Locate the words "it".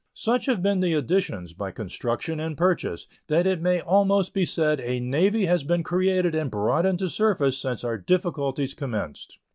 3.45-3.61